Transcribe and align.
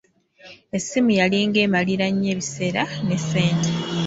Essimu 0.77 1.11
yalinga 1.19 1.59
emmalira 1.65 2.05
nnyo 2.09 2.27
ebiseera 2.35 2.83
ne 3.07 3.17
ssente. 3.21 3.71